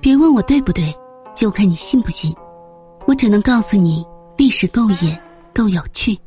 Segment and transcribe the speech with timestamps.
[0.00, 0.94] 别问我对不对，
[1.36, 2.34] 就看你信不信。
[3.06, 4.02] 我只能告诉你，
[4.38, 5.20] 历史够野，
[5.54, 6.18] 够有趣。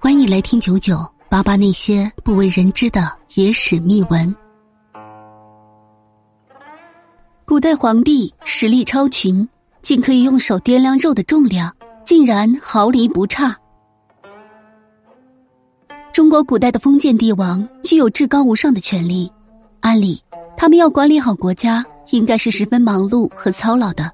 [0.00, 0.98] 欢迎来听九九
[1.28, 4.34] 八八那些不为人知的野史秘闻。
[7.44, 9.48] 古代皇帝实力超群，
[9.80, 11.72] 竟可以用手掂量肉的重量，
[12.04, 13.56] 竟然毫厘不差。
[16.12, 19.30] 中国古代的封建帝王具有至高无上的权力，
[19.80, 20.20] 按理
[20.56, 21.84] 他们要管理好国家。
[22.10, 24.10] 应该是十分忙碌和操劳的，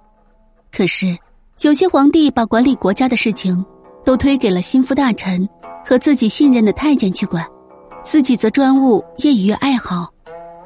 [0.72, 1.16] 可是
[1.60, 3.64] 有些皇帝把管理国家的事情
[4.04, 5.48] 都推给了心腹大臣
[5.86, 7.46] 和自己信任的太监去管，
[8.02, 10.12] 自己则专务业余爱好。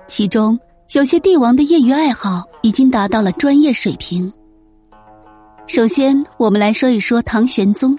[0.06, 0.58] 其中
[0.92, 4.32] 有些帝王的业余爱好已经达到了专业水平。
[5.66, 7.96] 首先，我们来说一说唐玄宗。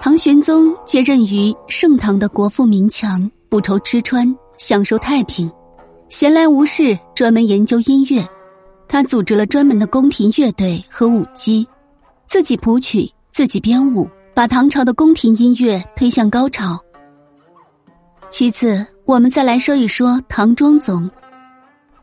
[0.00, 5.50] 唐玄宗接任于盛唐的国富民强，不愁吃穿，享受太平，
[6.08, 8.26] 闲来无事专门研究音乐。
[8.88, 11.66] 他组织了专门的宫廷乐队和舞姬，
[12.26, 16.78] 自己谱曲，自己编舞，把唐朝的宫廷音乐推向高潮。
[18.30, 21.10] 其次，我们再来说一说唐庄宗。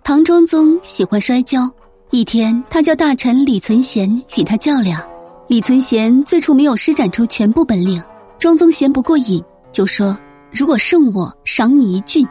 [0.04, 1.70] 唐庄宗喜欢摔跤，
[2.12, 5.02] 一天，他叫大臣李存贤与他较量。
[5.48, 8.04] 李存贤最初没有施展出全部本领，
[8.38, 10.18] 庄宗嫌不过瘾，就说
[10.52, 12.28] ：“如果胜我，赏你一郡。”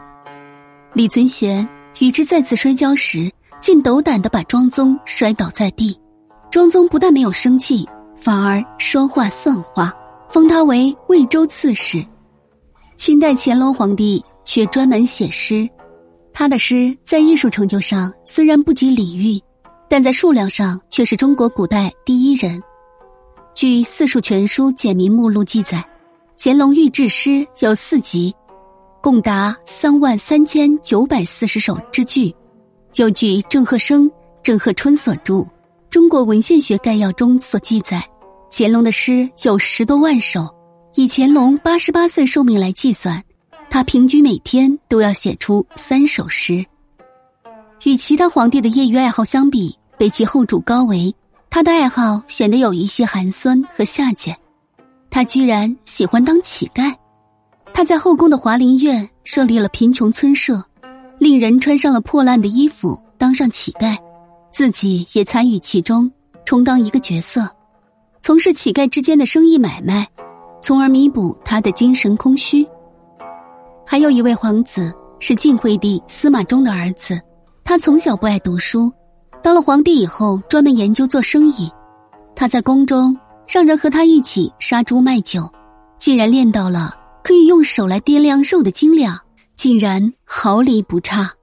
[0.92, 1.66] 李存贤
[2.00, 3.30] 与之再次摔跤时。
[3.62, 5.96] 竟斗胆的把庄宗摔倒在地，
[6.50, 9.94] 庄宗不但没有生气，反而说话算话，
[10.28, 12.04] 封他为魏州刺史。
[12.96, 15.68] 清代乾隆皇帝却专门写诗，
[16.32, 19.40] 他的诗在艺术成就上虽然不及李煜，
[19.88, 22.60] 但在数量上却是中国古代第一人。
[23.54, 25.84] 据《四书全书简明目录》记载，
[26.36, 28.34] 乾隆御制诗有四集，
[29.00, 32.34] 共达三万三千九百四十首之句。
[32.92, 34.10] 就据郑鹤生、
[34.42, 35.34] 郑鹤春所著
[35.88, 38.06] 《中国文献学概要》中所记载，
[38.50, 40.46] 乾隆的诗有十多万首。
[40.94, 43.24] 以乾隆八十八岁寿命来计算，
[43.70, 46.62] 他平均每天都要写出三首诗。
[47.84, 51.14] 与其他皇帝的业余爱好相比，被其后主高为，
[51.48, 54.36] 他的爱好显得有一些寒酸和下贱。
[55.08, 56.94] 他居然喜欢当乞丐，
[57.72, 60.62] 他在后宫的华林院设立了贫穷村社。
[61.22, 63.96] 令人穿上了破烂的衣服，当上乞丐，
[64.50, 66.10] 自己也参与其中，
[66.44, 67.48] 充当一个角色，
[68.20, 70.04] 从事乞丐之间的生意买卖，
[70.60, 72.66] 从而弥补他的精神空虚。
[73.86, 77.20] 还有一位皇子是晋惠帝司马衷的儿子，
[77.62, 78.92] 他从小不爱读书，
[79.44, 81.70] 当了皇帝以后专门研究做生意。
[82.34, 83.16] 他在宫中
[83.46, 85.48] 让人和他一起杀猪卖酒，
[85.96, 89.16] 竟然练到了可以用手来掂量肉的斤两。
[89.56, 91.34] 竟然毫厘不差。